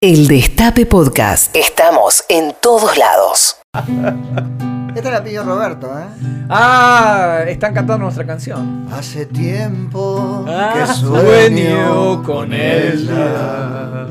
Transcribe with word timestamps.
El 0.00 0.28
Destape 0.28 0.86
Podcast. 0.86 1.56
Estamos 1.56 2.22
en 2.28 2.54
todos 2.62 2.96
lados. 2.96 3.56
Esta 4.94 5.10
la 5.10 5.24
pidió 5.24 5.42
Roberto, 5.42 5.88
¿eh? 5.98 6.04
Ah, 6.48 7.40
están 7.48 7.74
cantando 7.74 8.04
nuestra 8.04 8.24
canción. 8.24 8.86
Hace 8.92 9.26
tiempo 9.26 10.44
Ah, 10.46 10.72
que 10.86 10.86
sueño 10.94 12.22
con 12.22 12.52
ella. 12.52 14.06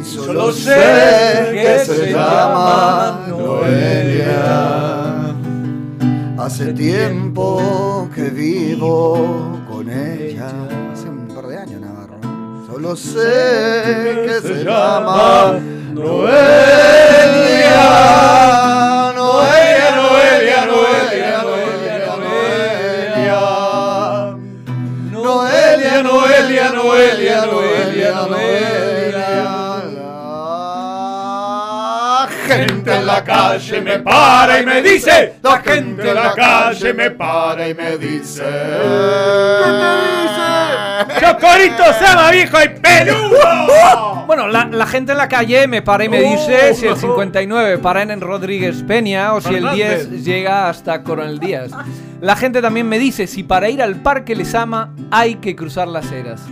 Y 0.00 0.04
Solo 0.04 0.52
sé 0.52 1.48
que 1.50 1.62
que 1.62 1.78
se 1.80 1.96
se 1.96 2.12
llama 2.12 3.24
llama 3.26 3.36
Noelia. 3.42 5.34
Hace 6.38 6.72
tiempo 6.72 8.08
que 8.14 8.30
vivo 8.30 9.55
Solo 12.86 12.94
sé 12.94 14.22
que 14.26 14.40
se 14.46 14.62
llama. 14.62 15.58
Noelia, 15.92 16.36
la 33.16 33.24
calle 33.24 33.80
me 33.80 33.98
para 33.98 34.60
y 34.60 34.66
me 34.66 34.82
dice. 34.82 35.34
La 35.42 35.58
gente 35.58 36.08
en 36.08 36.14
la 36.14 36.34
calle 36.34 36.92
me 36.94 37.10
para 37.10 37.68
y 37.68 37.74
me 37.74 37.96
dice. 37.96 38.42
¿Qué 38.42 39.70
te 39.72 41.06
dice? 41.08 41.20
¡Chocorito 41.20 41.84
Sama, 41.98 42.30
viejo 42.30 42.58
y 42.62 42.68
peludo! 42.68 44.16
Bueno, 44.26 44.48
la, 44.48 44.64
la 44.64 44.86
gente 44.86 45.12
en 45.12 45.18
la 45.18 45.28
calle 45.28 45.68
me 45.68 45.82
para 45.82 46.04
y 46.04 46.08
me 46.08 46.20
dice 46.20 46.74
si 46.74 46.84
el 46.86 46.96
59 46.96 47.78
para 47.78 48.02
en 48.02 48.20
Rodríguez 48.20 48.82
Peña 48.82 49.34
o 49.34 49.40
si 49.40 49.54
el 49.54 49.70
10 49.70 50.24
llega 50.24 50.68
hasta 50.68 51.04
Coronel 51.04 51.38
Díaz. 51.38 51.70
La 52.20 52.34
gente 52.34 52.60
también 52.60 52.88
me 52.88 52.98
dice 52.98 53.28
si 53.28 53.44
para 53.44 53.68
ir 53.68 53.80
al 53.80 54.02
Parque 54.02 54.34
Lesama 54.34 54.92
hay 55.12 55.36
que 55.36 55.54
cruzar 55.54 55.86
las 55.86 56.10
eras. 56.10 56.42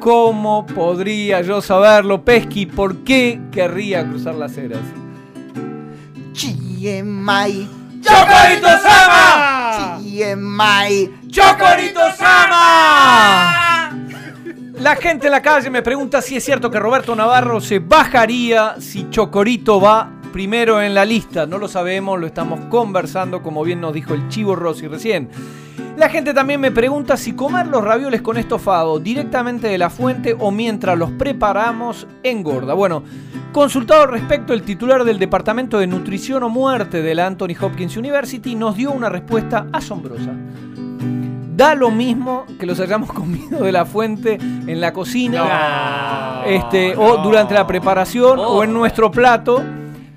¿Cómo 0.00 0.66
podría 0.66 1.40
yo 1.40 1.62
saberlo, 1.62 2.22
Pesky? 2.22 2.66
¿Por 2.66 3.04
qué 3.04 3.40
querría 3.50 4.06
cruzar 4.06 4.34
las 4.34 4.58
eras? 4.58 4.82
Chiemai. 6.84 7.66
¡Chocorito 8.02 8.68
Sama! 8.82 9.98
Chiemai. 10.02 11.10
¡Chocorito 11.28 12.00
Sama! 12.14 13.90
La 14.80 14.94
gente 14.96 15.28
en 15.28 15.32
la 15.32 15.40
calle 15.40 15.70
me 15.70 15.80
pregunta 15.80 16.20
si 16.20 16.36
es 16.36 16.44
cierto 16.44 16.70
que 16.70 16.78
Roberto 16.78 17.16
Navarro 17.16 17.62
se 17.62 17.78
bajaría 17.78 18.74
si 18.80 19.08
Chocorito 19.08 19.80
va 19.80 20.10
primero 20.30 20.82
en 20.82 20.92
la 20.92 21.06
lista. 21.06 21.46
No 21.46 21.56
lo 21.56 21.68
sabemos, 21.68 22.20
lo 22.20 22.26
estamos 22.26 22.60
conversando, 22.66 23.42
como 23.42 23.64
bien 23.64 23.80
nos 23.80 23.94
dijo 23.94 24.12
el 24.12 24.28
Chivo 24.28 24.54
Rossi 24.54 24.86
recién. 24.86 25.30
La 25.96 26.10
gente 26.10 26.34
también 26.34 26.60
me 26.60 26.70
pregunta 26.70 27.16
si 27.16 27.32
comer 27.32 27.66
los 27.66 27.82
ravioles 27.82 28.20
con 28.20 28.36
estofado 28.36 28.98
directamente 28.98 29.68
de 29.68 29.78
la 29.78 29.88
fuente 29.88 30.36
o 30.38 30.50
mientras 30.50 30.98
los 30.98 31.12
preparamos 31.12 32.06
engorda. 32.22 32.74
Bueno, 32.74 33.04
consultado 33.54 34.02
al 34.02 34.10
respecto, 34.10 34.52
el 34.52 34.62
titular 34.62 35.04
del 35.04 35.20
Departamento 35.20 35.78
de 35.78 35.86
Nutrición 35.86 36.42
o 36.42 36.48
Muerte 36.48 37.02
de 37.02 37.14
la 37.14 37.28
Anthony 37.28 37.54
Hopkins 37.58 37.96
University 37.96 38.56
nos 38.56 38.76
dio 38.76 38.90
una 38.90 39.08
respuesta 39.08 39.68
asombrosa. 39.72 40.32
Da 41.56 41.76
lo 41.76 41.92
mismo 41.92 42.46
que 42.58 42.66
los 42.66 42.80
hayamos 42.80 43.12
comido 43.12 43.62
de 43.62 43.70
la 43.70 43.84
fuente 43.86 44.34
en 44.34 44.80
la 44.80 44.92
cocina, 44.92 46.42
este, 46.46 46.96
o 46.96 47.18
durante 47.18 47.54
la 47.54 47.64
preparación, 47.64 48.40
o 48.40 48.64
en 48.64 48.74
nuestro 48.74 49.12
plato, 49.12 49.62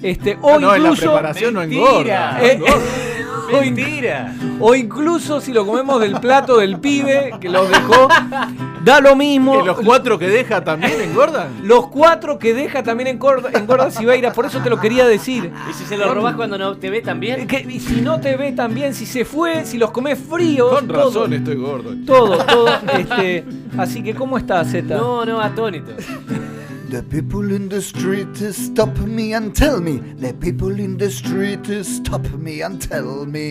este, 0.01 0.35
o 0.41 0.59
no, 0.59 0.73
en 0.73 0.81
la 0.81 0.89
incluso. 0.89 1.11
preparación 1.11 1.53
no 1.53 1.61
engorda. 1.61 2.39
Eh, 2.41 2.57
no 2.57 2.65
engorda. 2.65 3.06
O 3.53 3.63
in- 3.63 3.77
O 4.59 4.75
incluso 4.75 5.39
si 5.41 5.53
lo 5.53 5.65
comemos 5.65 5.99
del 6.01 6.19
plato 6.19 6.57
del 6.57 6.79
pibe 6.79 7.31
que 7.39 7.49
los 7.49 7.69
dejó, 7.69 8.07
da 8.83 8.99
lo 9.01 9.15
mismo. 9.15 9.59
¿Que 9.59 9.65
los 9.67 9.77
cuatro 9.79 10.17
que 10.19 10.27
deja 10.29 10.63
también 10.63 10.99
engordan? 11.01 11.47
Los 11.63 11.87
cuatro 11.87 12.37
que 12.39 12.53
deja 12.53 12.83
también 12.83 13.07
engorda, 13.07 13.49
engorda 13.57 13.91
Sibeira, 13.91 14.33
por 14.33 14.45
eso 14.45 14.59
te 14.59 14.69
lo 14.69 14.79
quería 14.79 15.05
decir. 15.07 15.51
¿Y 15.69 15.73
si 15.73 15.85
se 15.85 15.97
lo 15.97 16.13
robás 16.13 16.35
cuando 16.35 16.57
no 16.57 16.77
te 16.77 16.89
ve 16.89 17.01
también? 17.01 17.47
Que, 17.47 17.59
y 17.69 17.79
si 17.79 18.01
no 18.01 18.19
te 18.19 18.35
ve 18.37 18.51
también, 18.53 18.93
si 18.93 19.05
se 19.05 19.25
fue, 19.25 19.65
si 19.65 19.77
los 19.77 19.91
comes 19.91 20.17
fríos. 20.19 20.69
Con 20.73 20.87
todo, 20.87 20.97
razón 21.05 21.33
estoy 21.33 21.55
gordo. 21.55 21.93
Todo, 22.05 22.37
todo. 22.45 22.67
Este, 22.97 23.45
así 23.77 24.01
que, 24.03 24.13
¿cómo 24.15 24.37
estás, 24.37 24.71
Zeta? 24.71 24.97
No, 24.97 25.25
no, 25.25 25.39
atónito. 25.39 25.91
The 26.89 27.03
people 27.03 27.53
in 27.53 27.67
the 27.67 27.81
street 27.81 28.37
stop 28.53 28.97
me 28.99 29.33
and 29.33 29.53
tell 29.53 29.81
me. 29.81 29.99
The 30.21 30.33
people 30.33 30.79
in 30.79 30.97
the 30.97 31.11
street 31.11 31.67
stop 31.83 32.25
me 32.39 32.61
and 32.61 32.79
tell 32.79 33.25
me. 33.25 33.41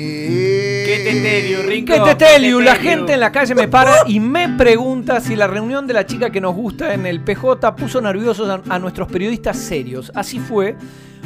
¿Qué 0.86 1.02
te 1.04 1.20
tell 1.20 1.50
you, 1.50 1.62
Rinco? 1.62 1.92
¿Qué 1.92 2.00
te 2.00 2.14
tell 2.14 2.42
you? 2.42 2.60
La 2.60 2.76
gente 2.76 3.12
en 3.12 3.20
la 3.20 3.30
calle 3.30 3.54
me 3.54 3.68
para 3.68 4.08
y 4.08 4.20
me 4.20 4.48
pregunta 4.56 5.20
si 5.20 5.36
la 5.36 5.46
reunión 5.46 5.86
de 5.86 5.92
la 5.92 6.06
chica 6.06 6.30
que 6.30 6.40
nos 6.40 6.54
gusta 6.54 6.94
en 6.94 7.04
el 7.04 7.20
PJ 7.20 7.76
puso 7.76 8.00
nerviosos 8.00 8.48
a, 8.48 8.62
a 8.74 8.78
nuestros 8.78 9.06
periodistas 9.08 9.58
serios. 9.58 10.10
Así 10.14 10.38
fue. 10.38 10.74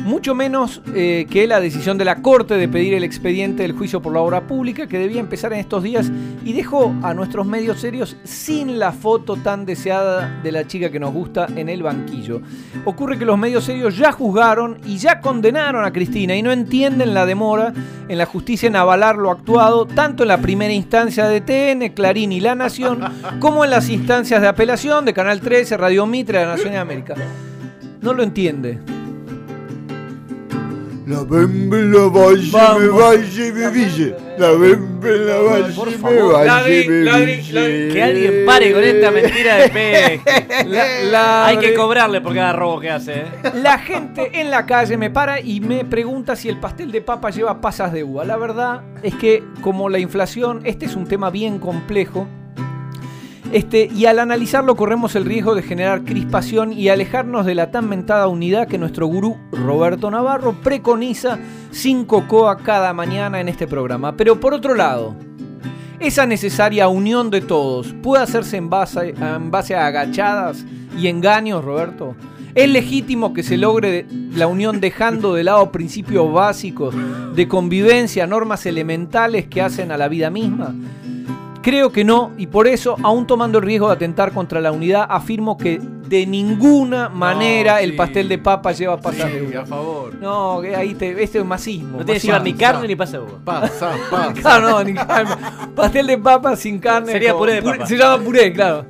Mucho 0.05 0.34
menos 0.34 0.81
eh, 0.94 1.27
que 1.31 1.47
la 1.47 1.61
decisión 1.61 1.99
de 1.99 2.05
la 2.05 2.22
Corte 2.22 2.55
de 2.55 2.69
pedir 2.69 2.94
el 2.94 3.05
expediente 3.05 3.62
del 3.62 3.72
juicio 3.72 4.00
por 4.00 4.12
la 4.12 4.21
obra 4.21 4.47
pública 4.47 4.87
que 4.87 4.99
debía 4.99 5.21
empezar 5.21 5.53
en 5.53 5.61
estos 5.61 5.83
días 5.83 6.11
y 6.44 6.53
dejó 6.53 6.94
a 7.03 7.12
nuestros 7.12 7.47
medios 7.47 7.81
serios 7.81 8.16
sin 8.25 8.78
la 8.78 8.93
foto 8.93 9.37
tan 9.37 9.66
deseada 9.66 10.41
de 10.43 10.53
la 10.53 10.66
chica 10.66 10.91
que 10.91 10.99
nos 10.99 11.12
gusta 11.12 11.47
en 11.55 11.69
el 11.69 11.83
banquillo. 11.83 12.41
Ocurre 12.84 13.19
que 13.19 13.25
los 13.25 13.38
medios 13.38 13.65
serios 13.65 13.97
ya 13.97 14.11
juzgaron 14.11 14.78
y 14.87 14.97
ya 14.97 15.21
condenaron 15.21 15.84
a 15.84 15.93
Cristina 15.93 16.34
y 16.34 16.43
no 16.43 16.50
entienden 16.50 17.12
la 17.12 17.27
demora 17.27 17.72
en 18.09 18.19
la 18.19 18.27
justicia 18.27 18.67
en 18.67 18.77
avalar 18.77 19.17
lo 19.17 19.31
actuado 19.31 19.87
tanto 19.87 20.25
en 20.25 20.28
la 20.28 20.38
primera 20.38 20.72
instancia 20.72 21.28
de 21.28 21.41
TN, 21.41 21.94
Clarín 21.94 22.32
y 22.32 22.41
La 22.41 22.55
Nación 22.55 23.00
como 23.38 23.65
en 23.65 23.71
las 23.71 23.88
instancias 23.91 24.41
de 24.41 24.49
apelación 24.49 25.05
de 25.05 25.12
Canal 25.12 25.41
13, 25.41 25.77
Radio 25.77 26.06
Mitre, 26.06 26.41
La 26.41 26.53
Nación 26.53 26.72
de 26.72 26.78
América. 26.78 27.15
No 28.00 28.15
lo 28.15 28.22
entiende. 28.22 29.00
La 31.10 31.25
bembe 31.25 31.82
la 31.82 32.06
valle 32.09 32.53
me 32.78 32.88
valle 32.88 33.53
me 33.53 33.71
ville. 33.71 34.15
La 34.38 34.50
bembe 34.53 35.19
la 35.19 35.37
valle 35.38 35.75
Por 35.75 35.91
me 35.91 35.97
favor. 35.98 36.32
valle 36.34 36.47
Ladri, 36.47 36.88
me 36.88 37.04
ladri, 37.04 37.37
ville. 37.37 37.88
Que 37.93 38.03
alguien 38.03 38.34
pare 38.47 38.72
con 38.72 38.84
esta 38.84 39.10
mentira 39.10 39.56
de 39.56 39.69
pe. 39.70 40.20
La- 40.66 41.03
la- 41.10 41.47
Hay 41.47 41.56
que 41.59 41.75
cobrarle 41.75 42.20
por 42.20 42.34
cada 42.34 42.53
robo 42.53 42.78
que 42.81 42.91
hace, 42.91 43.12
¿eh? 43.20 43.25
La 43.54 43.78
gente 43.78 44.31
en 44.41 44.50
la 44.50 44.66
calle 44.66 44.97
me 44.97 45.10
para 45.10 45.41
y 45.41 45.60
me 45.60 45.84
pregunta 45.84 46.37
si 46.37 46.49
el 46.49 46.59
pastel 46.60 46.93
de 46.93 47.00
papa 47.00 47.31
lleva 47.31 47.60
pasas 47.60 47.93
de 47.93 48.04
uva. 48.04 48.25
La 48.25 48.37
verdad 48.37 48.82
es 49.03 49.15
que 49.16 49.43
como 49.62 49.88
la 49.88 49.99
inflación, 49.99 50.60
este 50.65 50.87
es 50.87 50.94
un 50.94 51.06
tema 51.06 51.31
bien 51.31 51.59
complejo. 51.59 52.28
Este, 53.53 53.91
y 53.93 54.06
al 54.06 54.21
analizarlo 54.21 54.77
corremos 54.77 55.16
el 55.16 55.25
riesgo 55.25 55.56
de 55.56 55.62
generar 55.62 56.05
crispación 56.05 56.72
y 56.72 56.88
alejarnos 56.88 57.44
de 57.44 57.56
la 57.56 57.72
tan 57.72 57.88
mentada 57.88 58.28
unidad 58.28 58.69
que 58.69 58.78
nuestro 58.78 59.06
gurú 59.06 59.37
Roberto 59.50 60.09
Navarro 60.09 60.53
preconiza 60.53 61.38
sin 61.72 62.05
cocoa 62.05 62.59
cada 62.59 62.93
mañana 62.93 63.41
en 63.41 63.49
este 63.49 63.66
programa. 63.66 64.16
Pero 64.16 64.38
por 64.38 64.55
otro 64.55 64.77
lado, 64.77 65.16
esa 65.99 66.27
necesaria 66.27 66.87
unión 66.87 67.28
de 67.28 67.41
todos 67.41 67.93
puede 68.03 68.22
hacerse 68.22 68.56
en 68.56 68.71
base 68.71 69.15
a 69.75 69.87
agachadas 69.87 70.65
y 70.97 71.09
engaños, 71.09 71.65
Roberto. 71.65 72.15
¿Es 72.55 72.69
legítimo 72.69 73.32
que 73.32 73.43
se 73.43 73.56
logre 73.56 74.06
la 74.34 74.47
unión 74.47 74.81
dejando 74.81 75.34
de 75.34 75.44
lado 75.44 75.72
principios 75.72 76.32
básicos 76.32 76.94
de 77.34 77.49
convivencia, 77.49 78.27
normas 78.27 78.67
elementales 78.67 79.47
que 79.47 79.62
hacen 79.62 79.91
a 79.93 79.97
la 79.97 80.09
vida 80.09 80.31
misma? 80.31 80.75
Creo 81.62 81.93
que 81.93 82.04
no, 82.04 82.31
y 82.38 82.47
por 82.47 82.66
eso, 82.66 82.97
aún 83.03 83.26
tomando 83.26 83.59
el 83.59 83.65
riesgo 83.65 83.88
de 83.88 83.93
atentar 83.94 84.32
contra 84.32 84.60
la 84.62 84.72
unidad, 84.72 85.06
afirmo 85.09 85.59
que 85.59 85.78
de 85.78 86.26
ninguna 86.26 87.10
manera 87.10 87.82
el 87.82 87.91
sí. 87.91 87.97
pastel 87.97 88.28
de 88.31 88.38
papa 88.38 88.73
lleva 88.73 88.99
pasas 88.99 89.31
de 89.31 89.40
Sí, 89.40 89.46
uva. 89.52 89.62
a 89.62 89.67
favor. 89.67 90.14
No, 90.14 90.61
que 90.62 90.75
ahí 90.75 90.94
te, 90.94 91.23
este 91.23 91.38
es 91.40 91.44
masismo. 91.44 91.99
No 91.99 92.05
tiene 92.05 92.06
que 92.06 92.12
masismo. 92.29 92.32
llevar 92.32 92.43
ni 92.44 92.55
carne 92.55 92.88
ni 92.88 92.96
pasa 92.96 93.20
uva. 93.20 93.32
Pasa, 93.44 93.93
pasa. 94.11 94.32
Claro, 94.32 94.70
no, 94.70 94.84
ni 94.84 94.94
carne. 94.94 95.37
Pastel 95.76 96.06
de 96.06 96.17
papa 96.19 96.56
sin 96.56 96.79
carne. 96.79 97.12
Sería 97.12 97.37
puré 97.37 97.55
de 97.55 97.62
papa. 97.62 97.87
Se 97.87 97.96
llama 97.99 98.25
puré, 98.25 98.52
claro. 98.55 98.87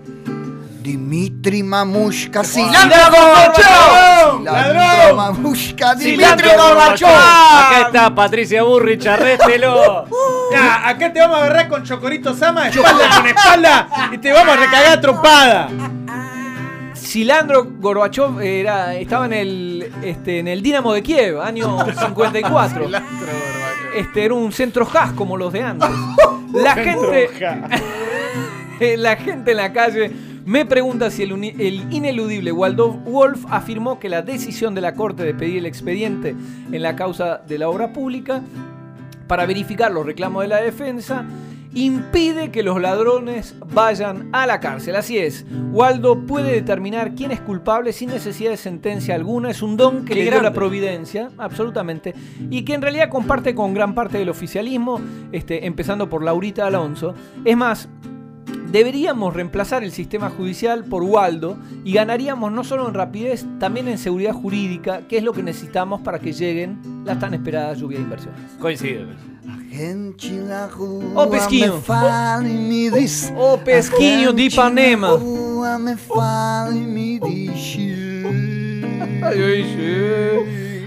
Dimitri 0.82 1.62
Mamushka, 1.62 2.42
¡Cilantro 2.42 2.80
cilantro 2.80 3.20
Gorbachev! 3.20 4.38
Cilantro 4.38 5.16
Mamushka, 5.16 5.94
Dimitri 5.94 6.16
¡Cilantro 6.16 6.50
Gorbachev. 6.56 7.08
Acá 7.08 7.80
está 7.86 8.14
Patricia 8.14 8.62
Burrich, 8.62 9.06
arréstelo. 9.06 10.06
Ya, 10.52 10.88
acá 10.88 11.12
te 11.12 11.20
vamos 11.20 11.36
a 11.38 11.44
agarrar 11.44 11.68
con 11.68 11.84
Chocorito 11.84 12.34
Sama, 12.34 12.68
espalda 12.68 13.08
con 13.14 13.26
espalda, 13.28 13.88
y 14.10 14.18
te 14.18 14.32
vamos 14.32 14.56
a 14.56 14.56
recagar 14.56 14.98
a 14.98 15.00
trompada. 15.00 15.68
Silandro 16.92 17.68
Gorbachev 17.78 18.40
era, 18.40 18.96
estaba 18.96 19.26
en 19.26 19.32
el, 19.32 19.92
este, 20.02 20.40
en 20.40 20.48
el 20.48 20.60
Dinamo 20.60 20.92
de 20.92 21.04
Kiev, 21.04 21.40
año 21.40 21.78
54. 21.98 22.88
Este, 23.94 24.24
era 24.24 24.34
un 24.34 24.50
centro 24.50 24.88
has 24.92 25.12
como 25.12 25.36
los 25.36 25.52
de 25.52 25.62
antes. 25.62 25.88
La 26.52 26.74
gente, 26.74 27.30
la 28.96 29.14
gente 29.14 29.52
en 29.52 29.56
la 29.56 29.72
calle 29.72 30.10
Me 30.44 30.64
pregunta 30.64 31.10
si 31.10 31.22
el, 31.22 31.92
ineludible 31.92 32.52
Waldo 32.52 32.90
Wolf 32.92 33.44
afirmó 33.50 33.98
que 33.98 34.08
la 34.08 34.22
decisión 34.22 34.74
de 34.74 34.80
la 34.80 34.94
Corte 34.94 35.22
de 35.22 35.34
pedir 35.34 35.58
el 35.58 35.66
expediente 35.66 36.34
en 36.72 36.82
la 36.82 36.96
causa 36.96 37.38
de 37.38 37.58
la 37.58 37.68
obra 37.68 37.92
pública 37.92 38.42
para 39.26 39.46
verificar 39.46 39.92
los 39.92 40.06
reclamos 40.06 40.42
de 40.42 40.48
la 40.48 40.60
defensa 40.60 41.24
impide 41.72 42.50
que 42.50 42.62
los 42.62 42.80
ladrones 42.80 43.54
vayan 43.72 44.28
a 44.32 44.46
la 44.46 44.60
cárcel. 44.60 44.96
Así 44.96 45.18
es, 45.18 45.46
Waldo 45.70 46.26
puede 46.26 46.52
determinar 46.52 47.14
quién 47.14 47.30
es 47.30 47.40
culpable 47.40 47.92
sin 47.92 48.10
necesidad 48.10 48.50
de 48.50 48.56
sentencia 48.56 49.14
alguna. 49.14 49.50
Es 49.50 49.62
un 49.62 49.76
don 49.76 50.04
que 50.04 50.14
Qué 50.14 50.24
le 50.24 50.30
dio 50.30 50.42
la 50.42 50.52
providencia, 50.52 51.30
absolutamente, 51.38 52.14
y 52.50 52.64
que 52.64 52.74
en 52.74 52.82
realidad 52.82 53.08
comparte 53.08 53.54
con 53.54 53.72
gran 53.72 53.94
parte 53.94 54.18
del 54.18 54.30
oficialismo, 54.30 55.00
este, 55.30 55.66
empezando 55.66 56.08
por 56.08 56.24
Laurita 56.24 56.66
Alonso. 56.66 57.14
Es 57.44 57.56
más, 57.56 57.88
Deberíamos 58.70 59.34
reemplazar 59.34 59.82
el 59.82 59.90
sistema 59.90 60.30
judicial 60.30 60.84
por 60.84 61.02
Waldo 61.02 61.56
y 61.84 61.92
ganaríamos 61.92 62.52
no 62.52 62.62
solo 62.62 62.86
en 62.86 62.94
rapidez, 62.94 63.44
también 63.58 63.88
en 63.88 63.98
seguridad 63.98 64.32
jurídica, 64.32 65.08
que 65.08 65.18
es 65.18 65.24
lo 65.24 65.32
que 65.32 65.42
necesitamos 65.42 66.00
para 66.02 66.20
que 66.20 66.32
lleguen 66.32 66.78
las 67.04 67.18
tan 67.18 67.34
esperadas 67.34 67.78
lluvias 67.78 67.98
de 67.98 68.04
inversiones. 68.04 68.40
Coincido. 68.60 69.06
Rua 70.68 71.24
Ô, 71.24 71.30
Pesquinho. 71.30 71.82
diz 72.92 73.32
Ô, 73.36 73.58
Pesquinho 73.58 74.32
de 74.32 74.42
Ipanema. 74.44 75.16
rua 75.16 75.78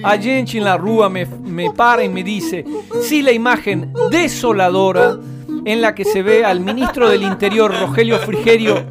A 0.04 0.16
gente 0.16 0.58
en 0.58 0.64
la 0.64 0.78
rúa 0.78 1.10
me, 1.10 1.26
me 1.26 1.72
para 1.72 2.04
y 2.04 2.10
me 2.10 2.24
dice, 2.24 2.66
si 3.02 3.22
la 3.22 3.32
imagen 3.32 3.94
desoladora 4.12 5.18
en 5.66 5.82
la 5.82 5.96
que 5.96 6.06
se 6.06 6.22
ve 6.22 6.44
al 6.46 6.60
ministro 6.60 7.10
del 7.10 7.24
Interior, 7.24 7.74
Rogelio 7.80 8.18
Frigerio, 8.20 8.86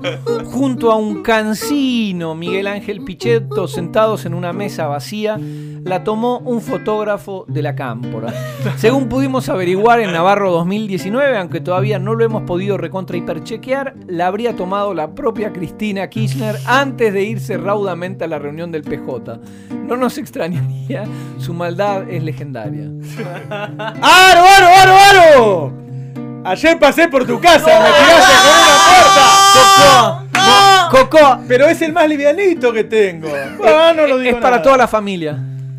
junto 0.46 0.90
a 0.90 0.96
un 0.96 1.22
cancino, 1.22 2.34
Miguel 2.34 2.66
Ángel 2.66 3.02
Pichetto, 3.04 3.68
sentados 3.68 4.24
en 4.24 4.34
una 4.34 4.52
mesa 4.52 4.86
vacía, 4.86 5.38
la 5.84 6.04
tomó 6.04 6.38
un 6.38 6.60
fotógrafo 6.60 7.44
de 7.48 7.62
la 7.62 7.74
Cámpora. 7.74 8.32
Según 8.76 9.08
pudimos 9.08 9.48
averiguar 9.48 10.00
en 10.00 10.12
Navarro 10.12 10.52
2019, 10.52 11.36
aunque 11.36 11.60
todavía 11.60 11.98
no 11.98 12.14
lo 12.14 12.24
hemos 12.24 12.42
podido 12.42 12.78
recontra 12.78 13.16
hiperchequear, 13.16 13.94
la 14.06 14.26
habría 14.28 14.54
tomado 14.54 14.94
la 14.94 15.14
propia 15.14 15.52
Cristina 15.52 16.08
Kirchner 16.08 16.56
antes 16.66 17.12
de 17.12 17.22
irse 17.24 17.58
raudamente 17.58 18.24
a 18.24 18.28
la 18.28 18.38
reunión 18.38 18.70
del 18.70 18.82
PJ. 18.82 19.40
No 19.86 19.96
nos 19.96 20.18
extrañaría, 20.18 21.04
su 21.38 21.52
maldad 21.52 22.08
es 22.08 22.22
legendaria. 22.22 22.84
¡Aro, 23.50 24.42
aro, 24.46 24.66
aro, 24.66 24.94
aro! 24.94 25.81
Ayer 26.44 26.78
pasé 26.78 27.08
por 27.08 27.26
tu 27.26 27.40
casa, 27.40 27.66
me 27.66 27.90
tiraste 27.92 28.34
con 28.42 28.50
una 28.58 28.76
puerta. 30.28 30.88
Coco, 30.90 31.38
Pero 31.48 31.66
es 31.66 31.80
el 31.82 31.92
más 31.92 32.08
livianito 32.08 32.72
que 32.72 32.84
tengo. 32.84 33.28
Ah, 33.64 33.92
no 33.96 34.06
lo 34.06 34.18
digo 34.18 34.36
es 34.36 34.42
para 34.42 34.56
nada. 34.56 34.62
toda 34.62 34.76
la 34.76 34.88
familia. 34.88 35.38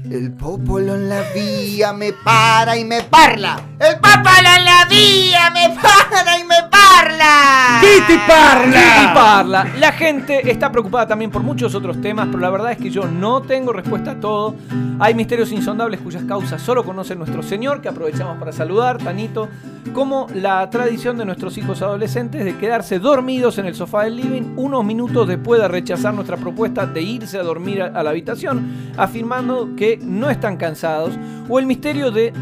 El 0.09 0.33
popolo 0.33 0.95
en 0.95 1.07
la 1.07 1.21
vía 1.33 1.93
me 1.93 2.11
para 2.11 2.77
y 2.77 2.83
me 2.83 3.03
parla 3.03 3.55
El 3.79 3.95
popolo 3.95 4.49
en 4.57 4.65
la 4.65 4.85
vía 4.89 5.49
me 5.49 5.73
para 5.81 6.39
y 6.39 6.43
me 6.43 6.55
parla. 6.69 7.79
¡Kitty 7.81 8.19
parla! 8.27 9.03
Y 9.03 9.15
parla. 9.15 9.67
La 9.79 9.91
gente 9.93 10.49
está 10.49 10.71
preocupada 10.71 11.07
también 11.07 11.31
por 11.31 11.41
muchos 11.41 11.73
otros 11.73 12.01
temas, 12.01 12.27
pero 12.27 12.39
la 12.39 12.49
verdad 12.49 12.71
es 12.73 12.77
que 12.77 12.89
yo 12.89 13.05
no 13.05 13.41
tengo 13.41 13.71
respuesta 13.73 14.11
a 14.11 14.19
todo. 14.19 14.55
Hay 14.99 15.13
misterios 15.15 15.51
insondables 15.51 15.99
cuyas 16.01 16.23
causas 16.23 16.61
solo 16.61 16.83
conoce 16.83 17.15
nuestro 17.15 17.41
Señor, 17.41 17.81
que 17.81 17.89
aprovechamos 17.89 18.37
para 18.37 18.51
saludar, 18.51 18.97
Tanito, 18.97 19.49
como 19.93 20.27
la 20.33 20.69
tradición 20.69 21.17
de 21.17 21.25
nuestros 21.25 21.57
hijos 21.57 21.81
adolescentes 21.81 22.45
de 22.45 22.57
quedarse 22.57 22.99
dormidos 22.99 23.57
en 23.57 23.65
el 23.65 23.75
sofá 23.75 24.03
del 24.03 24.15
living 24.15 24.53
unos 24.55 24.85
minutos 24.85 25.27
después 25.27 25.61
de 25.61 25.67
rechazar 25.67 26.13
nuestra 26.13 26.37
propuesta 26.37 26.85
de 26.85 27.01
irse 27.01 27.37
a 27.37 27.43
dormir 27.43 27.81
a 27.81 28.03
la 28.03 28.09
habitación, 28.09 28.93
afirmando 28.97 29.75
que 29.75 29.92
no 30.01 30.29
están 30.29 30.57
cansados, 30.57 31.13
o 31.49 31.59
el 31.59 31.65
misterio 31.65 32.11
de 32.11 32.33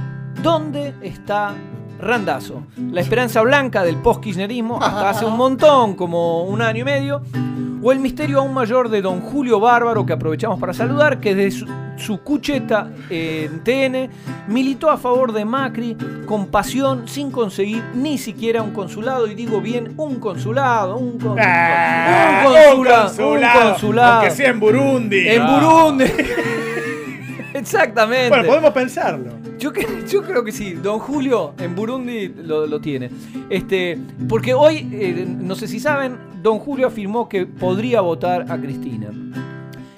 dónde 0.44 0.94
está 1.01 1.53
Randazo, 2.00 2.63
la 2.77 3.00
esperanza 3.01 3.42
blanca 3.42 3.83
del 3.83 3.98
post-kirchnerismo 3.98 4.81
hasta 4.81 5.09
hace 5.12 5.25
un 5.25 5.38
montón, 5.38 5.94
como 5.95 6.44
un 6.45 6.62
año 6.63 6.81
y 6.81 6.83
medio, 6.83 7.21
o 7.83 7.92
el 7.92 8.00
misterio 8.00 8.39
aún 8.39 8.53
mayor 8.56 8.89
de 8.89 9.01
don 9.03 9.21
Julio 9.21 9.59
Bárbaro, 9.59 10.03
que 10.06 10.13
aprovechamos 10.13 10.59
para 10.59 10.74
saludar, 10.74 11.19
que 11.19 11.36
desde 11.36 11.59
su, 11.59 11.68
su 11.98 12.21
cucheta 12.21 12.89
en 13.09 13.63
TN 13.63 14.09
militó 14.47 14.89
a 14.89 14.97
favor 14.97 15.31
de 15.31 15.45
Macri 15.45 15.95
con 16.25 16.47
pasión 16.47 17.07
sin 17.07 17.30
conseguir 17.30 17.83
ni 17.94 18.18
siquiera 18.18 18.63
un 18.63 18.71
consulado, 18.71 19.27
y 19.27 19.36
digo 19.36 19.62
bien, 19.62 19.94
un 19.97 20.15
consulado, 20.19 20.97
un, 20.97 21.19
con- 21.19 21.38
Ah, 21.39 22.44
un 22.47 22.54
consulado, 22.54 23.30
un 23.30 23.42
consulado, 23.69 24.13
Aunque 24.21 24.31
sea 24.31 24.50
en 24.50 24.59
Burundi. 24.59 25.27
en 25.27 25.42
Ah. 25.44 25.59
Burundi. 25.59 26.06
Exactamente. 27.62 28.30
Bueno, 28.30 28.46
podemos 28.48 28.72
pensarlo. 28.72 29.31
Yo, 29.60 29.72
yo 30.10 30.24
creo 30.24 30.44
que 30.44 30.52
sí, 30.52 30.74
don 30.74 31.00
Julio 31.00 31.54
en 31.60 31.75
Burundi 31.75 32.30
lo, 32.30 32.66
lo 32.68 32.81
tiene. 32.81 33.10
Este, 33.50 33.98
porque 34.28 34.54
hoy, 34.54 34.90
eh, 34.92 35.25
no 35.28 35.56
sé 35.56 35.68
si 35.68 35.80
saben, 35.80 36.18
don 36.42 36.58
Julio 36.60 36.88
afirmó 36.88 37.30
que 37.30 37.46
podría 37.46 38.02
votar 38.02 38.46
a 38.50 38.58
Cristina. 38.58 39.10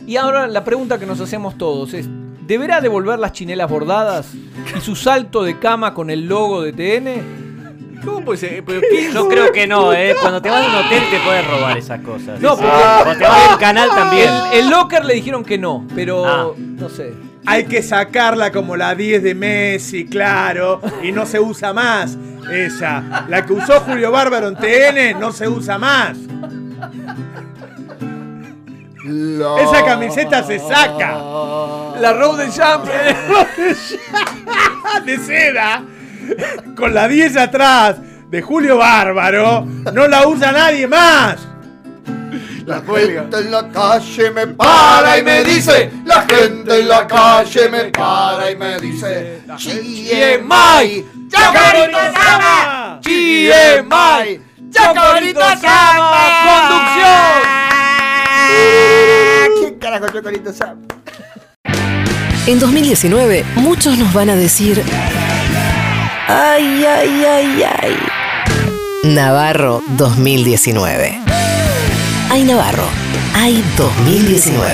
Y 0.06 0.18
ahora 0.18 0.48
la 0.48 0.63
pregunta 0.65 1.00
que 1.00 1.06
nos 1.06 1.21
hacemos 1.21 1.57
todos 1.57 1.94
es, 1.94 2.07
¿deberá 2.45 2.81
devolver 2.81 3.18
las 3.19 3.31
chinelas 3.31 3.69
bordadas 3.69 4.33
y 4.77 4.81
su 4.81 4.95
salto 4.98 5.44
de 5.44 5.57
cama 5.59 5.94
con 5.94 6.09
el 6.09 6.27
logo 6.27 6.62
de 6.62 6.74
TN? 6.74 7.44
¿Cómo 8.04 8.19
puede 8.25 8.38
ser? 8.38 8.66
¿Pero 8.66 8.81
qué? 8.81 9.09
Yo 9.13 9.30
creo 9.30 9.54
que 9.54 9.66
no, 9.66 9.94
¿eh? 9.94 10.13
Cuando 10.19 10.42
te 10.42 10.50
vas 10.50 10.66
a 10.66 10.68
un 10.68 10.86
hotel 10.86 11.04
te 11.09 11.19
puedes 11.25 11.48
robar 11.50 11.77
esas 11.77 12.01
cosas. 12.01 12.42
No, 12.42 12.50
porque- 12.57 12.68
Cuando 12.69 13.18
te 13.18 13.24
vas 13.24 13.50
a 13.50 13.54
un 13.54 13.59
canal 13.62 13.89
también. 13.95 14.27
El, 14.51 14.59
el 14.66 14.69
locker 14.69 15.06
le 15.06 15.13
dijeron 15.13 15.45
que 15.45 15.57
no, 15.57 15.88
pero 15.95 16.25
Ah. 16.25 16.48
no 16.57 16.89
sé. 16.89 17.13
Hay 17.45 17.66
que 17.66 17.81
sacarla 17.84 18.51
como 18.51 18.75
la 18.75 18.95
10 18.95 19.24
de 19.24 19.36
Messi, 19.36 20.06
claro. 20.06 20.81
Y 21.01 21.12
no 21.12 21.25
se 21.25 21.40
usa 21.40 21.74
más. 21.74 22.18
Esa. 22.51 23.25
La 23.28 23.45
que 23.45 23.54
usó 23.54 23.81
Julio 23.81 24.12
Bárbaro 24.12 24.48
en 24.48 24.56
TN 24.56 25.19
no 25.19 25.31
se 25.31 25.48
usa 25.48 25.78
más. 25.78 26.18
Esa 29.06 29.86
camiseta 29.86 30.44
se 30.44 30.60
saca. 30.60 31.18
La 32.00 32.13
Road 32.13 32.40
de 32.40 32.50
Champ. 32.50 32.86
de 35.06 35.18
seda. 35.18 35.84
Con 36.75 36.94
la 36.94 37.07
10 37.07 37.38
atrás 37.38 37.98
de 38.30 38.42
Julio 38.42 38.78
Bárbaro. 38.78 39.66
No 39.94 40.07
la 40.07 40.28
usa 40.28 40.51
nadie 40.51 40.88
más. 40.88 41.52
La 42.65 42.81
gente 42.81 43.38
en 43.38 43.51
la 43.51 43.69
calle 43.69 44.31
me 44.31 44.48
para 44.48 45.18
y 45.18 45.24
me 45.24 45.44
dice, 45.44 45.92
la 46.06 46.21
gente 46.21 46.80
en 46.80 46.88
la 46.88 47.06
calle 47.06 47.69
me 47.69 47.83
para 47.85 48.52
y 48.52 48.56
me 48.56 48.80
dice, 48.80 49.42
Chiemai, 49.57 51.06
Chacarito 51.30 51.97
Sama. 52.14 52.99
GMI. 53.04 54.40
Chacarito 54.71 55.42
Sama. 55.61 56.30
¿Quién 59.59 59.80
carajo 59.80 60.07
Chocorito 60.07 60.54
Sam? 60.54 60.87
En 62.45 62.59
2019, 62.59 63.45
muchos 63.56 63.97
nos 63.97 64.14
van 64.14 64.30
a 64.30 64.35
decir. 64.35 64.83
Ay, 66.28 66.85
ay, 66.85 67.26
ay, 67.26 67.64
ay. 67.64 67.97
Navarro 69.04 69.81
2019. 69.97 71.22
Ay, 72.35 72.45
Navarro. 72.45 72.87
Ay, 73.35 73.63
2019. 73.78 74.73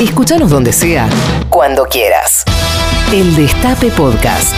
Escúchanos 0.00 0.48
donde 0.48 0.72
sea, 0.72 1.10
cuando 1.50 1.84
quieras. 1.84 2.42
El 3.12 3.36
Destape 3.36 3.90
Podcast. 3.90 4.54